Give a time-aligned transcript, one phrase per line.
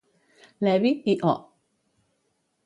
[0.67, 1.35] Levy i O.